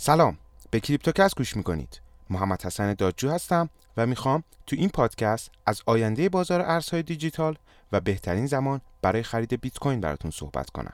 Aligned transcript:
سلام. 0.00 0.38
به 0.70 0.80
کریپتوکس 0.80 1.34
گوش 1.34 1.56
می‌کنید. 1.56 2.00
محمد 2.30 2.62
حسن 2.62 2.94
دادجو 2.94 3.30
هستم 3.30 3.70
و 3.96 4.06
می‌خوام 4.06 4.44
تو 4.66 4.76
این 4.76 4.88
پادکست 4.88 5.50
از 5.66 5.82
آینده 5.86 6.28
بازار 6.28 6.60
ارزهای 6.60 7.02
دیجیتال 7.02 7.56
و 7.92 8.00
بهترین 8.00 8.46
زمان 8.46 8.80
برای 9.02 9.22
خرید 9.22 9.60
بیت 9.60 9.78
کوین 9.78 10.00
براتون 10.00 10.30
صحبت 10.30 10.70
کنم. 10.70 10.92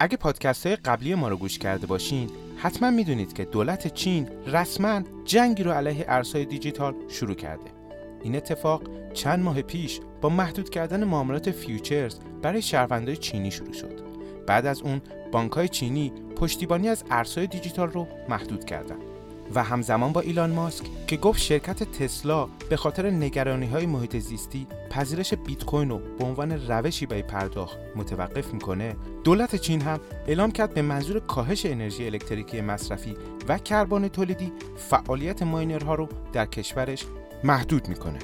اگه 0.00 0.16
پادکست 0.16 0.66
های 0.66 0.76
قبلی 0.76 1.14
ما 1.14 1.28
رو 1.28 1.36
گوش 1.36 1.58
کرده 1.58 1.86
باشین 1.86 2.30
حتما 2.56 2.90
می‌دونید 2.90 3.32
که 3.32 3.44
دولت 3.44 3.94
چین 3.94 4.28
رسما 4.46 5.02
جنگی 5.24 5.62
رو 5.62 5.70
علیه 5.70 6.04
ارزهای 6.08 6.44
دیجیتال 6.44 6.94
شروع 7.08 7.34
کرده. 7.34 7.81
این 8.22 8.36
اتفاق 8.36 8.82
چند 9.14 9.44
ماه 9.44 9.62
پیش 9.62 10.00
با 10.20 10.28
محدود 10.28 10.70
کردن 10.70 11.04
معاملات 11.04 11.50
futures 11.50 12.18
برای 12.42 12.62
شهروندای 12.62 13.16
چینی 13.16 13.50
شروع 13.50 13.72
شد. 13.72 14.00
بعد 14.46 14.66
از 14.66 14.82
اون 14.82 15.00
بانکهای 15.32 15.68
چینی 15.68 16.12
پشتیبانی 16.36 16.88
از 16.88 17.04
ارزهای 17.10 17.46
دیجیتال 17.46 17.90
رو 17.90 18.06
محدود 18.28 18.64
کردند. 18.64 19.02
و 19.54 19.62
همزمان 19.62 20.12
با 20.12 20.20
ایلان 20.20 20.50
ماسک 20.50 20.84
که 21.06 21.16
گفت 21.16 21.40
شرکت 21.40 21.82
تسلا 21.82 22.48
به 22.68 22.76
خاطر 22.76 23.10
نگرانی 23.10 23.66
های 23.66 23.86
محیط 23.86 24.16
زیستی 24.16 24.66
پذیرش 24.90 25.34
بیت 25.34 25.64
کوین 25.64 25.88
رو 25.90 26.00
به 26.18 26.24
عنوان 26.24 26.68
روشی 26.68 27.06
برای 27.06 27.22
پرداخت 27.22 27.78
متوقف 27.96 28.54
می‌کنه 28.54 28.96
دولت 29.24 29.56
چین 29.56 29.80
هم 29.80 30.00
اعلام 30.26 30.50
کرد 30.50 30.74
به 30.74 30.82
منظور 30.82 31.20
کاهش 31.20 31.66
انرژی 31.66 32.06
الکتریکی 32.06 32.60
مصرفی 32.60 33.16
و 33.48 33.58
کربن 33.58 34.08
تولیدی 34.08 34.52
فعالیت 34.76 35.42
ماینرها 35.42 35.94
رو 35.94 36.08
در 36.32 36.46
کشورش 36.46 37.04
محدود 37.44 37.88
می‌کنه 37.88 38.18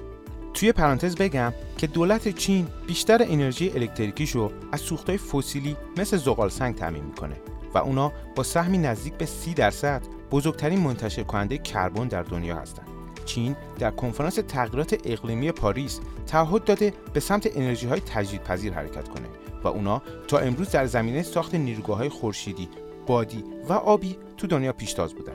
توی 0.55 0.73
پرانتز 0.73 1.17
بگم 1.17 1.53
که 1.77 1.87
دولت 1.87 2.29
چین 2.29 2.67
بیشتر 2.87 3.23
انرژی 3.23 3.71
الکتریکیشو 3.71 4.51
از 4.73 4.81
سوختهای 4.81 5.19
فسیلی 5.19 5.77
مثل 5.97 6.17
زغال 6.17 6.49
سنگ 6.49 6.75
تامین 6.75 7.05
می‌کنه 7.05 7.37
و 7.75 7.79
اونا 7.79 8.13
با 8.37 8.43
سهمی 8.43 8.79
نزدیک 8.79 9.15
به 9.15 9.27
30 9.27 9.55
درصد 9.55 10.03
بزرگترین 10.31 10.81
منتشر 10.81 11.23
کننده 11.23 11.59
کربن 11.59 12.09
در 12.09 12.23
دنیا 12.23 12.57
هستند. 12.57 12.89
چین 13.25 13.57
در 13.79 13.91
کنفرانس 13.91 14.35
تغییرات 14.35 15.01
اقلیمی 15.05 15.53
پاریس 15.53 16.01
تعهد 16.27 16.65
داده 16.65 16.93
به 17.13 17.21
سمت 17.21 17.57
انرژی 17.57 17.87
های 17.87 18.01
تجدیدپذیر 18.01 18.73
حرکت 18.73 19.09
کنه 19.09 19.29
و 19.65 19.69
اونا 19.69 20.03
تا 20.29 20.39
امروز 20.39 20.71
در 20.71 20.87
زمینه 20.87 21.23
ساخت 21.23 21.55
نیروگاه 21.55 21.97
های 21.97 22.09
خورشیدی، 22.09 22.69
بادی 23.07 23.45
و 23.69 23.73
آبی 23.73 24.19
تو 24.37 24.47
دنیا 24.47 24.73
پیشتاز 24.73 25.15
بودن. 25.15 25.33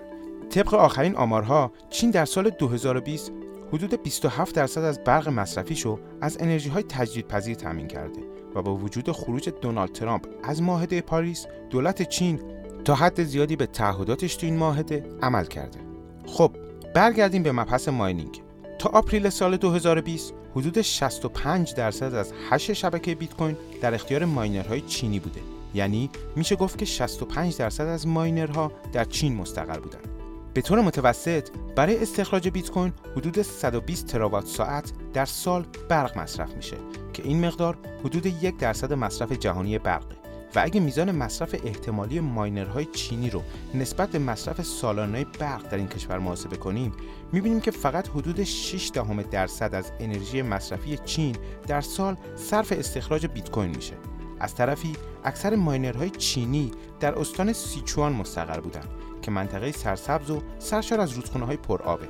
طبق 0.49 0.73
آخرین 0.73 1.15
آمارها 1.15 1.71
چین 1.89 2.11
در 2.11 2.25
سال 2.25 2.49
2020 2.49 3.31
حدود 3.73 4.03
27 4.03 4.55
درصد 4.55 4.81
از 4.81 5.03
برق 5.03 5.29
مصرفیشو 5.29 5.99
از 6.21 6.37
انرژی 6.39 6.69
های 6.69 6.83
تجدیدپذیر 6.83 7.55
تامین 7.55 7.87
کرده 7.87 8.19
و 8.55 8.61
با 8.61 8.75
وجود 8.75 9.11
خروج 9.11 9.49
دونالد 9.61 9.91
ترامپ 9.91 10.27
از 10.43 10.61
معاهده 10.61 11.01
پاریس 11.01 11.45
دولت 11.69 12.09
چین 12.09 12.39
تا 12.85 12.95
حد 12.95 13.23
زیادی 13.23 13.55
به 13.55 13.65
تعهداتش 13.65 14.35
تو 14.35 14.45
این 14.45 14.57
معاهده 14.57 15.05
عمل 15.21 15.45
کرده. 15.45 15.79
خب 16.25 16.55
برگردیم 16.95 17.43
به 17.43 17.51
مبحث 17.51 17.87
mining. 17.87 18.41
تا 18.79 18.89
April 18.89 19.29
سال 19.29 19.57
2020 19.57 20.33
حدود 20.55 20.81
65 20.81 21.73
درصد 21.73 22.13
از 22.13 22.33
هش 22.49 22.71
شبکه 22.71 23.15
بیت 23.15 23.33
کوین 23.33 23.57
در 23.81 23.93
اختیار 23.93 24.25
ماینرهای 24.25 24.81
چینی 24.81 25.19
بوده. 25.19 25.41
یعنی 25.73 26.09
میشه 26.35 26.55
گفت 26.55 26.77
که 26.77 26.85
65 26.85 27.57
درصد 27.57 27.87
از 27.87 28.07
ماینرها 28.07 28.71
در 28.93 29.05
چین 29.05 29.35
مستقر 29.35 29.79
بودند. 29.79 30.12
به 30.53 30.61
طور 30.61 30.81
متوسط 30.81 31.49
برای 31.75 32.01
استخراج 32.01 32.49
بیت 32.49 32.71
کوین 32.71 32.93
حدود 33.17 33.41
120 33.41 34.07
تراوات 34.07 34.47
ساعت 34.47 34.91
در 35.13 35.25
سال 35.25 35.65
برق 35.89 36.17
مصرف 36.17 36.53
میشه 36.55 36.77
که 37.13 37.23
این 37.23 37.45
مقدار 37.45 37.77
حدود 37.99 38.25
یک 38.25 38.57
درصد 38.57 38.93
مصرف 38.93 39.31
جهانی 39.31 39.79
برقه 39.79 40.15
و 40.55 40.59
اگه 40.59 40.79
میزان 40.79 41.11
مصرف 41.11 41.55
احتمالی 41.63 42.19
ماینرهای 42.19 42.85
چینی 42.85 43.29
رو 43.29 43.41
نسبت 43.75 44.09
به 44.09 44.19
مصرف 44.19 44.61
سالانه 44.61 45.25
برق 45.39 45.69
در 45.69 45.77
این 45.77 45.87
کشور 45.87 46.19
محاسبه 46.19 46.57
کنیم 46.57 46.91
می‌بینیم 47.31 47.59
که 47.59 47.71
فقط 47.71 48.07
حدود 48.07 48.43
6 48.43 48.91
دهم 48.93 49.21
درصد 49.21 49.75
از 49.75 49.91
انرژی 49.99 50.41
مصرفی 50.41 50.97
چین 51.05 51.35
در 51.67 51.81
سال 51.81 52.17
صرف 52.35 52.71
استخراج 52.71 53.25
بیت 53.25 53.51
کوین 53.51 53.75
میشه. 53.75 53.93
از 54.39 54.55
طرفی 54.55 54.93
اکثر 55.23 55.55
ماینرهای 55.55 56.09
چینی 56.09 56.71
در 56.99 57.19
استان 57.19 57.53
سیچوان 57.53 58.13
مستقر 58.13 58.59
بودند 58.59 58.89
که 59.23 59.31
منطقه 59.31 59.71
سرسبز 59.71 60.29
و 60.29 60.41
سرشار 60.59 60.99
از 60.99 61.11
رودخونه 61.11 61.45
های 61.45 61.57
پرآبه 61.57 62.07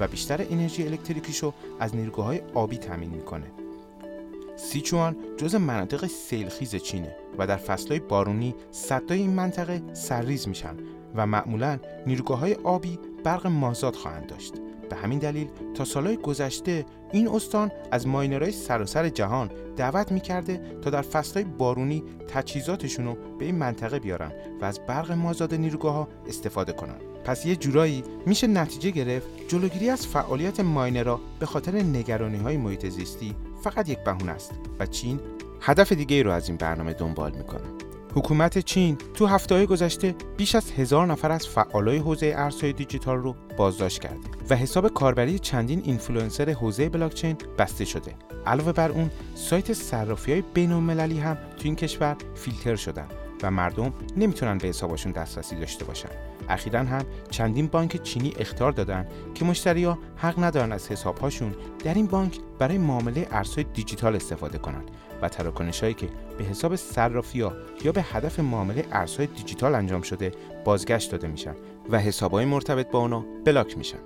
و 0.00 0.08
بیشتر 0.08 0.46
انرژی 0.50 0.86
الکتریکیشو 0.86 1.52
از 1.80 1.96
نیروگاه 1.96 2.26
های 2.26 2.40
آبی 2.54 2.78
تامین 2.78 3.10
می‌کنه. 3.10 3.46
سیچوان 4.56 5.16
جز 5.36 5.54
مناطق 5.54 6.06
سیلخیز 6.06 6.76
چینه 6.76 7.16
و 7.38 7.46
در 7.46 7.56
فصلهای 7.56 8.00
بارونی 8.00 8.54
صدای 8.70 9.18
این 9.18 9.30
منطقه 9.30 9.82
سرریز 9.92 10.48
میشن 10.48 10.76
و 11.14 11.26
معمولا 11.26 11.78
نیروگاه 12.06 12.38
های 12.38 12.54
آبی 12.54 12.98
برق 13.24 13.46
مازاد 13.46 13.94
خواهند 13.94 14.26
داشت. 14.26 14.54
به 14.92 14.98
همین 14.98 15.18
دلیل 15.18 15.48
تا 15.74 15.84
سالهای 15.84 16.16
گذشته 16.16 16.84
این 17.12 17.28
استان 17.28 17.70
از 17.90 18.06
ماینرهای 18.06 18.52
سراسر 18.52 19.08
جهان 19.08 19.50
دعوت 19.76 20.12
می‌کرده 20.12 20.60
تا 20.82 20.90
در 20.90 21.02
فصلهای 21.02 21.44
بارونی 21.44 22.04
تجهیزاتشون 22.28 23.04
رو 23.04 23.16
به 23.38 23.44
این 23.44 23.54
منطقه 23.54 23.98
بیارن 23.98 24.32
و 24.60 24.64
از 24.64 24.80
برق 24.86 25.12
مازاد 25.12 25.54
نیروگاه 25.54 25.94
ها 25.94 26.08
استفاده 26.28 26.72
کنن. 26.72 26.98
پس 27.24 27.46
یه 27.46 27.56
جورایی 27.56 28.04
میشه 28.26 28.46
نتیجه 28.46 28.90
گرفت 28.90 29.28
جلوگیری 29.48 29.90
از 29.90 30.06
فعالیت 30.06 30.60
ماینرها 30.60 31.20
به 31.40 31.46
خاطر 31.46 31.72
نگرانی 31.72 32.38
های 32.38 32.56
محیط 32.56 32.86
زیستی 32.86 33.34
فقط 33.62 33.88
یک 33.88 33.98
بهونه 33.98 34.32
است 34.32 34.52
و 34.78 34.86
چین 34.86 35.20
هدف 35.60 35.92
دیگه 35.92 36.22
رو 36.22 36.30
از 36.30 36.48
این 36.48 36.56
برنامه 36.56 36.92
دنبال 36.92 37.32
می‌کنه. 37.36 37.81
حکومت 38.14 38.58
چین 38.58 38.98
تو 39.14 39.26
هفته 39.26 39.54
های 39.54 39.66
گذشته 39.66 40.14
بیش 40.36 40.54
از 40.54 40.72
هزار 40.72 41.06
نفر 41.06 41.32
از 41.32 41.48
فعالای 41.48 41.98
حوزه 41.98 42.34
ارزهای 42.36 42.72
دیجیتال 42.72 43.18
رو 43.18 43.34
بازداشت 43.56 44.00
کرده 44.02 44.28
و 44.50 44.56
حساب 44.56 44.88
کاربری 44.88 45.38
چندین 45.38 45.82
اینفلوئنسر 45.84 46.50
حوزه 46.50 46.88
بلاکچین 46.88 47.36
بسته 47.58 47.84
شده. 47.84 48.14
علاوه 48.46 48.72
بر 48.72 48.90
اون 48.90 49.10
سایت 49.34 49.72
صرافی 49.72 50.32
های 50.32 50.42
بین 50.54 50.72
المللی 50.72 51.18
هم 51.18 51.34
تو 51.34 51.62
این 51.62 51.76
کشور 51.76 52.16
فیلتر 52.34 52.76
شدن 52.76 53.06
و 53.42 53.50
مردم 53.50 53.92
نمی‌تونن 54.16 54.58
به 54.58 54.68
حسابشون 54.68 55.12
دسترسی 55.12 55.56
داشته 55.56 55.84
باشن. 55.84 56.08
اخیرا 56.48 56.80
هم 56.80 57.04
چندین 57.30 57.66
بانک 57.66 58.02
چینی 58.02 58.32
اختار 58.38 58.72
دادن 58.72 59.08
که 59.34 59.44
مشتریا 59.44 59.98
حق 60.16 60.44
ندارن 60.44 60.72
از 60.72 60.88
حسابهاشون 60.88 61.54
در 61.84 61.94
این 61.94 62.06
بانک 62.06 62.38
برای 62.58 62.78
معامله 62.78 63.28
ارزهای 63.30 63.64
دیجیتال 63.64 64.16
استفاده 64.16 64.58
کنند 64.58 64.90
و 65.22 65.28
تراکنش 65.28 65.80
هایی 65.80 65.94
که 65.94 66.08
به 66.38 66.44
حساب 66.44 66.76
صرافیا 66.76 67.52
یا 67.84 67.92
به 67.92 68.02
هدف 68.02 68.40
معامله 68.40 68.84
ارزهای 68.92 69.26
دیجیتال 69.26 69.74
انجام 69.74 70.02
شده 70.02 70.32
بازگشت 70.64 71.10
داده 71.10 71.28
میشن 71.28 71.54
و 71.90 71.98
حسابهای 71.98 72.44
مرتبط 72.44 72.90
با 72.90 72.98
اونا 72.98 73.24
بلاک 73.44 73.78
میشن. 73.78 73.98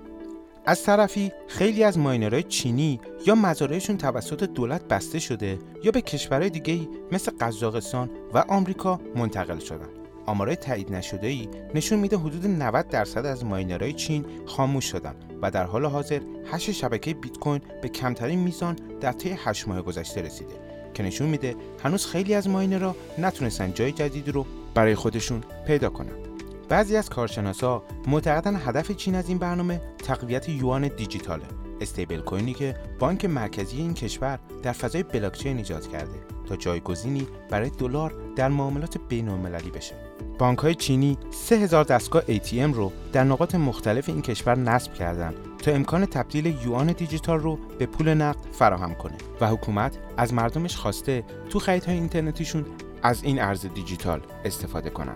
از 0.65 0.83
طرفی 0.83 1.31
خیلی 1.47 1.83
از 1.83 1.97
ماینرهای 1.97 2.43
چینی 2.43 2.99
یا 3.25 3.35
مزارعشون 3.35 3.97
توسط 3.97 4.43
دولت 4.43 4.87
بسته 4.87 5.19
شده 5.19 5.59
یا 5.83 5.91
به 5.91 6.01
کشورهای 6.01 6.49
دیگه 6.49 6.87
مثل 7.11 7.31
قزاقستان 7.39 8.09
و 8.33 8.37
آمریکا 8.37 8.99
منتقل 9.15 9.59
شدن. 9.59 9.89
آمارای 10.25 10.55
تایید 10.55 10.91
نشده 10.91 11.27
ای 11.27 11.49
نشون 11.75 11.99
میده 11.99 12.17
حدود 12.17 12.47
90 12.47 12.87
درصد 12.87 13.25
از 13.25 13.45
ماینرهای 13.45 13.93
چین 13.93 14.25
خاموش 14.45 14.85
شدن 14.85 15.15
و 15.41 15.51
در 15.51 15.63
حال 15.63 15.85
حاضر 15.85 16.21
هش 16.51 16.69
شبکه 16.69 17.13
بیت 17.13 17.37
کوین 17.37 17.61
به 17.81 17.89
کمترین 17.89 18.39
میزان 18.39 18.75
در 19.01 19.11
طی 19.11 19.29
8 19.29 19.67
ماه 19.67 19.81
گذشته 19.81 20.21
رسیده. 20.21 20.66
که 20.97 21.03
نشون 21.03 21.29
میده 21.29 21.55
هنوز 21.83 22.05
خیلی 22.05 22.33
از 22.33 22.49
ماینرها 22.49 22.95
نتونستن 23.17 23.73
جای 23.73 23.91
جدیدی 23.91 24.31
رو 24.31 24.45
برای 24.73 24.95
خودشون 24.95 25.43
پیدا 25.67 25.89
کنن. 25.89 26.11
بعضی 26.69 26.95
از 26.95 27.09
کارشناسا 27.09 27.83
معتقدن 28.07 28.55
هدف 28.55 28.91
چین 28.91 29.15
از 29.15 29.29
این 29.29 29.37
برنامه 29.37 29.81
تقویت 29.97 30.49
یوان 30.49 30.87
دیجیتاله 30.87 31.43
استیبل 31.81 32.19
کوینی 32.19 32.53
که 32.53 32.75
بانک 32.99 33.25
مرکزی 33.25 33.77
این 33.77 33.93
کشور 33.93 34.39
در 34.63 34.71
فضای 34.71 35.03
بلاکچین 35.03 35.57
ایجاد 35.57 35.87
کرده 35.87 36.19
تا 36.49 36.55
جایگزینی 36.55 37.27
برای 37.49 37.69
دلار 37.69 38.13
در 38.35 38.49
معاملات 38.49 38.97
بین‌المللی 39.09 39.69
بشه. 39.69 39.95
بانک 40.39 40.59
های 40.59 40.75
چینی 40.75 41.17
3000 41.31 41.83
دستگاه 41.83 42.21
ATM 42.21 42.73
رو 42.73 42.91
در 43.13 43.23
نقاط 43.23 43.55
مختلف 43.55 44.09
این 44.09 44.21
کشور 44.21 44.57
نصب 44.57 44.93
کردند 44.93 45.35
تا 45.63 45.71
امکان 45.71 46.05
تبدیل 46.05 46.45
یوان 46.45 46.91
دیجیتال 46.91 47.39
رو 47.39 47.59
به 47.79 47.85
پول 47.85 48.13
نقد 48.13 48.39
فراهم 48.51 48.93
کنه 48.93 49.17
و 49.41 49.47
حکومت 49.47 49.97
از 50.17 50.33
مردمش 50.33 50.75
خواسته 50.75 51.23
تو 51.49 51.59
خریدهای 51.59 51.95
اینترنتیشون 51.95 52.65
از 53.03 53.23
این 53.23 53.41
ارز 53.41 53.65
دیجیتال 53.65 54.21
استفاده 54.45 54.89
کنن. 54.89 55.15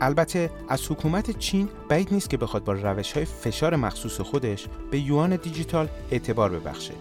البته 0.00 0.50
از 0.68 0.90
حکومت 0.90 1.38
چین 1.38 1.68
بعید 1.88 2.14
نیست 2.14 2.30
که 2.30 2.36
بخواد 2.36 2.64
با 2.64 2.72
روش 2.72 3.12
های 3.12 3.24
فشار 3.24 3.76
مخصوص 3.76 4.20
خودش 4.20 4.66
به 4.90 4.98
یوان 4.98 5.36
دیجیتال 5.36 5.88
اعتبار 6.10 6.50
ببخشه. 6.50 6.94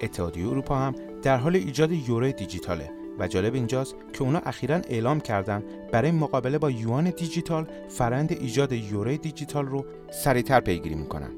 اتحادیه 0.00 0.48
اروپا 0.48 0.78
هم 0.78 0.94
در 1.22 1.36
حال 1.36 1.56
ایجاد 1.56 1.92
یورو 1.92 2.32
دیجیتاله 2.32 2.90
و 3.18 3.28
جالب 3.28 3.54
اینجاست 3.54 3.94
که 4.12 4.22
اونا 4.22 4.38
اخیرا 4.38 4.76
اعلام 4.76 5.20
کردن 5.20 5.62
برای 5.92 6.10
مقابله 6.10 6.58
با 6.58 6.70
یوان 6.70 7.10
دیجیتال 7.10 7.66
فرند 7.88 8.32
ایجاد 8.32 8.72
یورو 8.72 9.16
دیجیتال 9.16 9.66
رو 9.66 9.84
سریعتر 10.10 10.60
پیگیری 10.60 10.94
می‌کنن. 10.94 11.30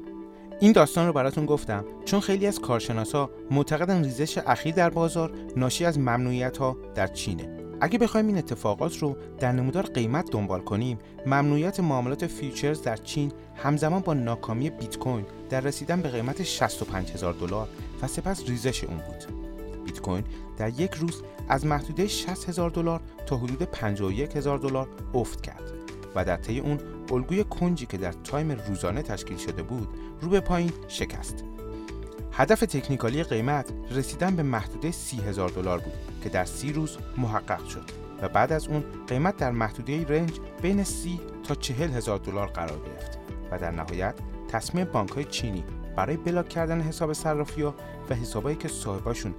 این 0.59 0.71
داستان 0.71 1.07
رو 1.07 1.13
براتون 1.13 1.45
گفتم 1.45 1.85
چون 2.05 2.19
خیلی 2.19 2.47
از 2.47 2.59
کارشناسا 2.59 3.29
معتقدن 3.51 4.03
ریزش 4.03 4.37
اخیر 4.37 4.75
در 4.75 4.89
بازار 4.89 5.31
ناشی 5.55 5.85
از 5.85 5.99
ممنوعیت 5.99 6.57
ها 6.57 6.77
در 6.95 7.07
چینه 7.07 7.59
اگه 7.81 7.99
بخوایم 7.99 8.27
این 8.27 8.37
اتفاقات 8.37 8.97
رو 8.97 9.17
در 9.39 9.51
نمودار 9.51 9.83
قیمت 9.83 10.31
دنبال 10.31 10.61
کنیم 10.61 10.99
ممنوعیت 11.25 11.79
معاملات 11.79 12.27
futures 12.27 12.81
در 12.81 12.95
چین 12.95 13.31
همزمان 13.55 14.01
با 14.01 14.13
ناکامی 14.13 14.69
بیت 14.69 14.97
کوین 14.97 15.25
در 15.49 15.61
رسیدن 15.61 16.01
به 16.01 16.09
قیمت 16.09 16.43
65 16.43 17.11
هزار 17.11 17.33
دلار 17.33 17.67
و 18.01 18.07
سپس 18.07 18.49
ریزش 18.49 18.83
اون 18.83 18.97
بود 18.97 19.38
بیت 19.89 20.01
کوین 20.01 20.23
در 20.57 20.69
یک 20.79 20.93
روز 20.93 21.21
از 21.47 21.65
محدوده 21.65 22.07
60 22.07 22.49
هزار 22.49 22.69
دلار 22.69 23.01
تا 23.25 23.37
حدود 23.37 23.63
51 23.63 24.35
هزار 24.35 24.57
دلار 24.57 24.87
افت 25.13 25.41
کرد 25.41 25.63
و 26.15 26.25
در 26.25 26.37
طی 26.37 26.59
اون 26.59 26.79
الگوی 27.11 27.43
کنجی 27.43 27.85
که 27.85 27.97
در 27.97 28.11
تایم 28.11 28.51
روزانه 28.51 29.01
تشکیل 29.01 29.37
شده 29.37 29.63
بود 29.63 29.87
رو 30.21 30.29
به 30.29 30.39
پایین 30.39 30.71
شکست. 30.87 31.43
هدف 32.31 32.59
تکنیکالی 32.59 33.23
قیمت 33.23 33.69
رسیدن 33.91 34.35
به 34.35 34.43
محدوده 34.43 34.91
30 34.91 35.21
هزار 35.21 35.49
دلار 35.49 35.79
بود 35.79 35.93
که 36.23 36.29
در 36.29 36.45
سی 36.45 36.73
روز 36.73 36.97
محقق 37.17 37.67
شد 37.67 37.85
و 38.21 38.29
بعد 38.29 38.51
از 38.51 38.67
اون 38.67 38.83
قیمت 39.07 39.37
در 39.37 39.51
محدوده 39.51 40.05
رنج 40.05 40.31
بین 40.61 40.83
30 40.83 41.19
تا 41.43 41.55
40 41.55 41.91
هزار 41.91 42.17
دلار 42.17 42.47
قرار 42.47 42.79
گرفت 42.79 43.19
و 43.51 43.57
در 43.57 43.71
نهایت 43.71 44.15
تصمیم 44.47 44.85
بانک 44.85 45.29
چینی 45.29 45.63
برای 45.95 46.17
بلاک 46.17 46.49
کردن 46.49 46.81
حساب 46.81 47.13
صرافی 47.13 47.63
و 47.63 47.73
حسابایی 48.09 48.57
که 48.57 48.67
صاحباشون 48.67 49.33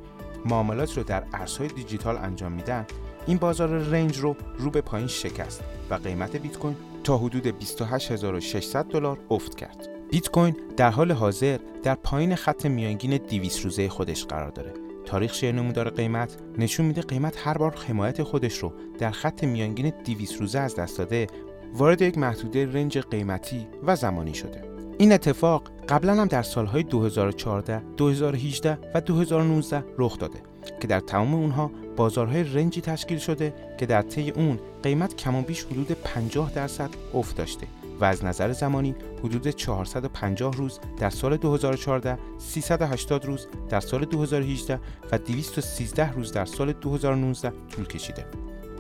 معاملات 0.44 0.96
رو 0.96 1.02
در 1.02 1.25
ارزهای 1.32 1.69
دیجیتال 1.69 2.16
انجام 2.16 2.52
میدن 2.52 2.87
این 3.26 3.38
بازار 3.38 3.69
رنج 3.69 4.19
رو 4.19 4.37
رو 4.58 4.70
به 4.70 4.81
پایین 4.81 5.08
شکست 5.08 5.62
و 5.90 5.94
قیمت 5.94 6.37
بیت 6.37 6.58
کوین 6.58 6.76
تا 7.04 7.19
حدود 7.19 7.46
28600 7.46 8.84
دلار 8.84 9.19
افت 9.31 9.54
کرد. 9.54 9.88
بیت 10.10 10.28
کوین 10.28 10.56
در 10.76 10.90
حال 10.90 11.12
حاضر 11.12 11.58
در 11.82 11.94
پایین 11.94 12.34
خط 12.34 12.66
میانگین 12.66 13.16
200 13.16 13.64
روزه 13.64 13.88
خودش 13.88 14.25
قرار 14.25 14.50
داره. 14.50 14.72
تاریخ 15.06 15.34
شیر 15.34 15.52
نمودار 15.52 15.90
قیمت 15.90 16.37
نشون 16.58 16.86
میده 16.86 17.02
قیمت 17.02 17.46
هر 17.46 17.58
بار 17.58 17.75
حمایت 17.88 18.22
خودش 18.22 18.58
رو 18.58 18.72
در 18.98 19.10
خط 19.10 19.44
میانگین 19.44 19.93
200 20.04 20.40
روزه 20.40 20.58
از 20.58 20.75
دست 20.75 20.98
داده 20.98 21.26
وارد 21.75 22.02
یک 22.02 22.19
محدوده 22.19 22.66
رنج 22.66 22.98
قیمتی 22.98 23.66
و 23.82 23.96
زمانی 23.96 24.34
شده. 24.34 24.69
این 25.00 25.12
اتفاق 25.12 25.62
قبلا 25.88 26.14
هم 26.14 26.26
در 26.26 26.43
سالهای 26.43 26.82
2014, 26.82 27.82
2018 27.97 28.79
و 28.94 29.00
2019 29.00 29.85
رخ 29.99 30.19
داده 30.19 30.38
که 30.81 30.87
در 30.87 31.00
تمام 31.00 31.35
اونها 31.35 31.70
بازارهای 31.97 32.44
رنجی 32.44 32.81
تشکیل 32.81 33.19
شده 33.19 33.55
که 33.79 33.87
در 33.87 34.02
طی 34.02 34.31
اون 34.31 34.61
قیمت 34.82 35.17
کم 35.17 35.35
و 35.35 35.43
بیش 35.43 35.64
حدود 35.64 35.93
50 35.93 36.52
درصد 36.52 36.91
افت 37.14 37.37
داشته 37.37 37.67
و 38.00 38.05
از 38.05 38.25
نظر 38.25 38.52
زمانی 38.52 38.94
حدود 39.25 39.49
450 39.49 40.56
روز 40.56 40.81
در 40.99 41.11
سال 41.11 41.37
2014 41.37 42.19
380 42.38 43.25
روز 43.25 43.49
در 43.69 43.81
سال 43.81 44.05
2018 44.05 44.81
و 45.12 45.19
213 45.19 46.12
روز 46.12 46.32
در 46.32 46.44
سال 46.44 46.73
2019 46.73 47.53
طول 47.69 47.87
کشیده. 47.87 48.26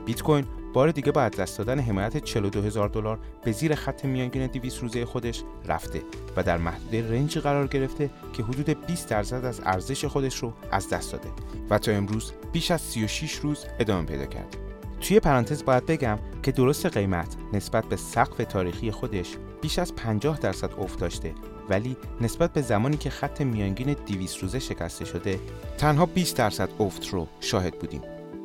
بیت 0.06 0.22
کوین 0.22 0.44
بار 0.72 0.90
دیگه 0.90 1.12
با 1.12 1.28
دست 1.28 1.58
دادن 1.58 1.78
حمایت 1.78 2.24
42 2.24 2.62
هزار 2.62 2.88
دلار 2.88 3.18
به 3.44 3.52
زیر 3.52 3.74
خط 3.74 4.04
میانگین 4.04 4.46
200 4.46 4.78
روزه 4.82 5.04
خودش 5.04 5.42
رفته 5.66 6.02
و 6.36 6.42
در 6.42 6.58
محدوده 6.58 7.10
رنجی 7.10 7.40
قرار 7.40 7.66
گرفته 7.66 8.10
که 8.32 8.42
حدود 8.42 8.86
20 8.86 9.08
درصد 9.08 9.44
از 9.44 9.60
ارزش 9.64 10.04
خودش 10.04 10.36
رو 10.36 10.52
از 10.70 10.88
دست 10.88 11.12
داده 11.12 11.28
و 11.70 11.78
تا 11.78 11.92
امروز 11.92 12.32
بیش 12.52 12.70
از 12.70 12.80
36 12.80 13.34
روز 13.34 13.66
ادامه 13.78 14.06
پیدا 14.06 14.26
کرده. 14.26 14.58
توی 15.00 15.20
پرانتز 15.20 15.64
باید 15.64 15.86
بگم 15.86 16.18
که 16.42 16.52
درست 16.52 16.86
قیمت 16.86 17.36
نسبت 17.52 17.84
به 17.84 17.96
سقف 17.96 18.44
تاریخی 18.44 18.90
خودش 18.90 19.36
بیش 19.60 19.78
از 19.78 19.94
50 19.94 20.38
درصد 20.38 20.70
افت 20.78 20.98
داشته 20.98 21.34
ولی 21.68 21.96
نسبت 22.20 22.52
به 22.52 22.62
زمانی 22.62 22.96
که 22.96 23.10
خط 23.10 23.40
میانگین 23.40 23.96
200 24.06 24.38
روزه 24.38 24.58
شکسته 24.58 25.04
شده 25.04 25.40
تنها 25.78 26.06
20 26.06 26.36
درصد 26.36 26.68
افت 26.80 27.08
رو 27.08 27.28
شاهد 27.40 27.78
بودیم 27.78 28.02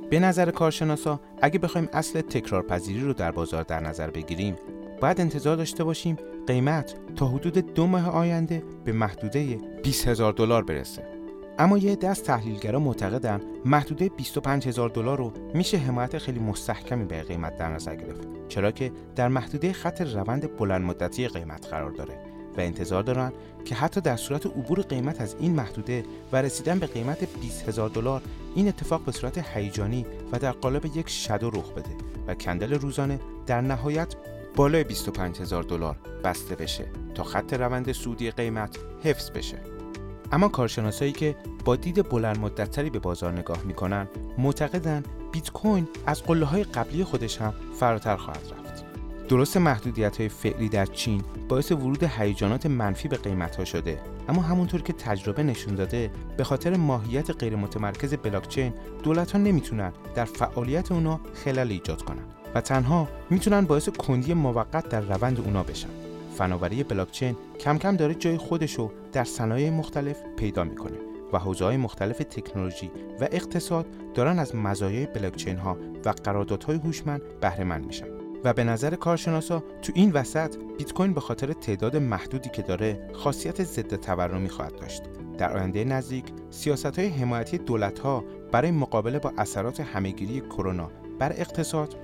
به 0.10 0.20
نظر 0.20 0.52
کارشناسا 0.52 1.20
اگه 1.42 1.60
بخوایم 1.60 1.90
اصل 1.94 2.22
تکرارپذیری 2.22 3.02
رو 3.02 3.14
در 3.14 3.32
بازار 3.32 3.64
در 3.64 3.80
نظر 3.80 4.10
بگیریم 4.10 4.56
باید 5.02 5.22
انتظار 5.22 5.56
داشته 5.56 5.84
باشیم 5.84 6.18
قیمت 6.48 6.96
تا 7.16 7.28
حدود 7.28 7.74
دو 7.74 7.88
ماه 7.88 8.10
آینده 8.10 8.64
به 8.86 8.92
محدوده 8.92 9.60
20 9.84 10.08
هزار 10.08 10.34
دلار 10.34 10.64
برسه. 10.64 11.16
اما 11.60 11.78
یه 11.78 11.96
دست 11.96 12.24
تحلیلگرا 12.24 12.80
معتقدن 12.80 13.42
محدوده 13.66 14.10
25 14.10 14.68
هزار 14.68 14.90
دلار 14.90 15.18
رو 15.18 15.34
میشه 15.54 15.78
حمایت 15.78 16.18
خیلی 16.18 16.40
مستحکمی 16.40 17.06
به 17.06 17.24
قیمت 17.24 17.58
در 17.58 17.70
نظر 17.70 17.96
گرفت. 17.96 18.28
چرا 18.48 18.72
که 18.72 18.92
در 19.16 19.28
محدوده 19.28 19.74
خط 19.74 20.02
روند 20.02 20.58
بلند 20.58 20.82
مدتی 20.82 21.28
قیمت 21.28 21.68
قرار 21.68 21.92
داره 21.92 22.18
و 22.58 22.62
انتظار 22.62 23.04
دارن 23.04 23.32
که 23.66 23.76
حتی 23.76 24.02
در 24.02 24.16
صورت 24.16 24.46
عبور 24.46 24.82
قیمت 24.82 25.22
از 25.22 25.36
این 25.40 25.56
محدوده 25.56 26.04
و 26.32 26.42
رسیدن 26.42 26.80
به 26.80 26.88
قیمت 26.88 27.40
20 27.42 27.70
هزار 27.70 27.90
دلار 27.90 28.22
این 28.56 28.68
اتفاق 28.68 29.06
به 29.06 29.12
صورت 29.12 29.38
هیجانی 29.38 30.06
و 30.32 30.40
در 30.40 30.52
قالب 30.52 30.86
یک 30.86 31.10
شدو 31.10 31.50
رخ 31.50 31.72
بده 31.72 31.96
و 32.28 32.36
کندل 32.36 32.74
روزانه 32.74 33.20
در 33.48 33.62
نهایت 33.62 34.16
بالای 34.56 34.84
25 34.84 35.42
هزار 35.42 35.64
دلار 35.64 35.96
بسته 36.24 36.56
بشه 36.56 36.86
تا 37.16 37.24
خط 37.24 37.54
روند 37.54 37.92
سودی 37.92 38.32
قیمت 38.32 38.78
حفظ 39.04 39.32
بشه. 39.32 39.58
اما 40.32 40.48
کارشناسایی 40.48 41.12
که 41.12 41.36
با 41.66 41.76
دید 41.76 42.10
بلند 42.10 42.40
مدتتری 42.40 42.90
به 42.90 43.00
بازار 43.00 43.32
نگاه 43.32 43.64
می‌کنن 43.64 44.08
معتقدن 44.38 45.04
بیت 45.32 45.50
کوین 45.50 45.88
از 46.06 46.24
قله 46.24 46.46
های 46.46 46.64
قبلی 46.64 47.04
خودش 47.04 47.42
هم 47.42 47.54
فراتر 47.80 48.16
خواهد 48.16 48.48
رفت. 48.52 48.65
درست 49.30 49.58
محدودیت 49.58 50.18
های 50.18 50.30
فعلی 50.30 50.70
در 50.70 50.86
چین 50.86 51.22
باعث 51.50 51.72
ورود 51.72 52.04
هیجانات 52.04 52.66
منفی 52.66 53.08
به 53.08 53.18
قیمت 53.18 53.56
ها 53.56 53.66
شده. 53.66 54.02
اما 54.30 54.42
همونطور 54.42 54.82
که 54.82 54.94
تجربه 54.94 55.44
نشون 55.44 55.76
داده 55.76 56.12
به 56.38 56.44
خاطر 56.44 56.78
ماهیت 56.78 57.32
غیر 57.32 57.56
متمرکز 57.56 58.14
بلاکچین 58.14 58.74
دولت 59.04 59.32
ها 59.32 59.38
نمی‌تونن 59.38 59.92
در 60.16 60.26
فعالیت 60.26 60.92
اونا 60.92 61.20
خلل 61.34 61.72
ایجاد 61.72 62.02
کنن 62.02 62.24
و 62.56 62.62
تنها 62.62 63.08
می‌تونن 63.30 63.62
باعث 63.62 63.90
کندی 63.90 64.34
موقت 64.34 64.90
در 64.90 65.02
روند 65.02 65.40
اونا 65.40 65.64
بشن. 65.64 65.90
فناوری 66.38 66.84
بلاکچین 66.84 67.36
کم 67.60 67.78
کم 67.78 67.96
داره 67.96 68.16
جای 68.16 68.38
خودشو 68.38 68.92
در 69.12 69.24
صنایع 69.24 69.70
مختلف 69.70 70.18
پیدا 70.38 70.64
می‌کنه 70.64 70.98
و 71.34 71.40
حوزه‌های 71.40 71.78
مختلف 71.78 72.18
تکنولوژی 72.18 72.92
و 73.22 73.28
اقتصاد 73.32 73.86
دارن 74.14 74.40
از 74.40 74.56
مزایای 74.56 75.06
بلاکچین 75.06 75.58
ها 75.58 75.78
و 76.06 76.10
قراردادهای 76.10 76.78
هوشمند 76.78 77.22
بهره 77.42 77.64
مند 77.64 77.86
میشن. 77.86 78.15
و 78.46 78.54
به 78.54 78.64
نظر 78.64 78.96
کارشناسا 78.96 79.64
تو 79.82 79.94
این 79.96 80.12
وسط 80.12 80.56
بیت 80.78 80.94
کوین 80.94 81.14
به 81.14 81.22
خاطر 81.22 81.54
تعداد 81.54 81.96
محدودی 81.96 82.50
که 82.50 82.62
داره 82.62 83.10
خاصیت 83.14 83.64
ضد 83.64 83.96
تورمی 83.96 84.50
خواهد 84.50 84.76
داشت. 84.76 85.04
در 85.38 85.58
آینده 85.58 85.84
نزدیک 85.84 86.26
سیاست 86.50 87.00
های 87.00 87.08
حمایتی 87.08 87.58
دولت 87.58 88.00
ها 88.00 88.24
برای 88.52 88.72
مقابله 88.72 89.20
با 89.20 89.34
اثرات 89.38 89.80
همهگیری 89.80 90.42
کرونا 90.42 90.92
بر 91.20 91.32
اقتصاد 91.32 91.96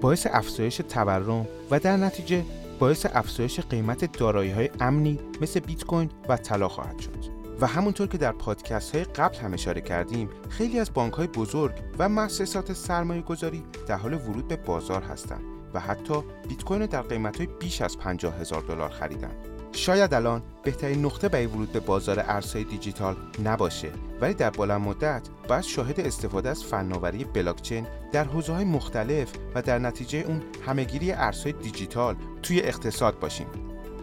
باعث 0.00 0.26
افزایش 0.30 0.76
تورم 0.76 1.46
و 1.70 1.78
در 1.78 1.96
نتیجه 1.96 2.44
باعث 2.78 3.06
افزایش 3.12 3.60
قیمت 3.60 4.18
دارایی 4.18 4.50
های 4.50 4.70
امنی 4.80 5.18
مثل 5.40 5.60
بیت 5.60 5.84
کوین 5.84 6.10
و 6.28 6.36
طلا 6.36 6.68
خواهد 6.68 6.98
شد. 6.98 7.40
و 7.60 7.66
همونطور 7.66 8.06
که 8.06 8.18
در 8.18 8.32
پادکست 8.32 8.94
های 8.94 9.04
قبل 9.04 9.38
هم 9.38 9.54
اشاره 9.54 9.80
کردیم 9.80 10.28
خیلی 10.48 10.78
از 10.78 10.92
بانک 10.94 11.12
های 11.12 11.26
بزرگ 11.26 11.72
و 11.98 12.08
مؤسسات 12.08 12.72
سرمایه 12.72 13.22
گذاری 13.22 13.62
در 13.86 13.96
حال 13.96 14.14
ورود 14.14 14.48
به 14.48 14.56
بازار 14.56 15.02
هستند. 15.02 15.59
و 15.74 15.80
حتی 15.80 16.14
بیت 16.48 16.64
کوین 16.64 16.86
در 16.86 17.02
قیمت 17.02 17.36
های 17.36 17.46
بیش 17.46 17.82
از 17.82 17.98
50 17.98 18.40
هزار 18.40 18.62
دلار 18.62 18.90
خریدن. 18.90 19.32
شاید 19.72 20.14
الان 20.14 20.42
بهترین 20.64 21.04
نقطه 21.04 21.28
برای 21.28 21.46
ورود 21.46 21.72
به 21.72 21.80
بازار 21.80 22.20
ارزهای 22.20 22.64
دیجیتال 22.64 23.16
نباشه 23.44 23.90
ولی 24.20 24.34
در 24.34 24.50
بلند 24.50 24.80
مدت 24.80 25.28
باید 25.48 25.62
شاهد 25.62 26.00
استفاده 26.00 26.48
از 26.48 26.64
فناوری 26.64 27.24
بلاکچین 27.24 27.86
در 28.12 28.24
حوزه 28.24 28.52
های 28.52 28.64
مختلف 28.64 29.32
و 29.54 29.62
در 29.62 29.78
نتیجه 29.78 30.18
اون 30.18 30.42
همهگیری 30.66 31.12
ارزهای 31.12 31.52
دیجیتال 31.52 32.16
توی 32.42 32.60
اقتصاد 32.60 33.18
باشیم 33.18 33.46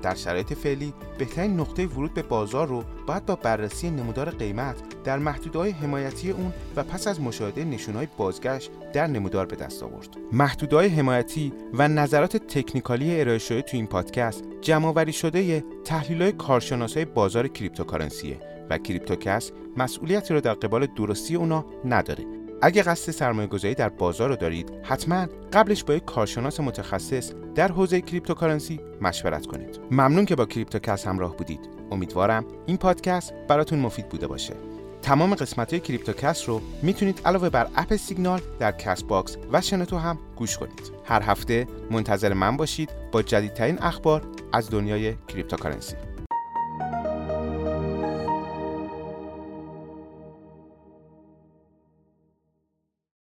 در 0.01 0.15
شرایط 0.15 0.53
فعلی 0.53 0.93
بهترین 1.17 1.59
نقطه 1.59 1.85
ورود 1.85 2.13
به 2.13 2.23
بازار 2.23 2.67
رو 2.67 2.83
باید 3.07 3.25
با 3.25 3.35
بررسی 3.35 3.89
نمودار 3.89 4.29
قیمت 4.29 5.03
در 5.03 5.19
محدودهای 5.19 5.71
حمایتی 5.71 6.31
اون 6.31 6.53
و 6.75 6.83
پس 6.83 7.07
از 7.07 7.21
مشاهده 7.21 7.65
نشونهای 7.65 8.07
بازگشت 8.17 8.71
در 8.93 9.07
نمودار 9.07 9.45
به 9.45 9.55
دست 9.55 9.83
آورد. 9.83 10.17
محدودهای 10.31 10.87
حمایتی 10.87 11.53
و 11.73 11.87
نظرات 11.87 12.37
تکنیکالی 12.37 13.21
ارائه 13.21 13.37
شده 13.37 13.61
تو 13.61 13.77
این 13.77 13.87
پادکست 13.87 14.43
جمعآوری 14.61 15.13
شده 15.13 15.63
تحلیل‌های 15.85 16.31
کارشناسای 16.31 17.05
بازار 17.05 17.47
cryptocurrency 17.47 18.31
ه 18.31 18.37
و 18.69 18.77
کریپتوکست 18.77 19.51
مسئولیتی 19.77 20.33
رو 20.33 20.41
در 20.41 20.53
قبال 20.53 20.85
درستی 20.85 21.35
اونا 21.35 21.65
نداره 21.85 22.25
اگه 22.61 22.83
قصد 22.83 23.11
سرمایه 23.11 23.47
گذاری 23.47 23.75
در 23.75 23.89
بازار 23.89 24.29
رو 24.29 24.35
دارید 24.35 24.71
حتما 24.83 25.27
قبلش 25.53 25.83
با 25.83 25.93
یک 25.93 26.05
کارشناس 26.05 26.59
متخصص 26.59 27.31
در 27.55 27.71
حوزه 27.71 28.01
cryptocurrency 28.01 28.79
مشورت 29.01 29.45
کنید. 29.45 29.79
ممنون 29.91 30.25
که 30.25 30.35
با 30.35 30.45
کریپتوکست 30.45 31.07
همراه 31.07 31.37
بودید. 31.37 31.59
امیدوارم 31.91 32.45
این 32.65 32.77
پادکست 32.77 33.33
براتون 33.47 33.79
مفید 33.79 34.09
بوده 34.09 34.27
باشه. 34.27 34.53
تمام 35.01 35.35
قسمت 35.35 35.73
های 35.73 35.79
کریپتوکست 35.79 36.49
رو 36.49 36.61
می‌تونید 36.81 37.21
علاوه 37.25 37.49
بر 37.49 37.67
اپ 37.75 37.95
سیگنال 37.95 38.41
در 38.59 38.71
کست 38.71 39.07
باکس 39.07 39.37
و 39.51 39.61
شنوتو 39.61 39.97
هم 39.97 40.19
گوش 40.35 40.57
کنید. 40.57 40.91
هر 41.05 41.21
هفته 41.21 41.67
منتظر 41.91 42.33
من 42.33 42.57
باشید 42.57 42.89
با 43.11 43.21
جدیدترین 43.21 43.77
اخبار 43.81 44.21
از 44.53 44.69
دنیای 44.69 45.15
کریپتوکارنسی. 45.27 46.06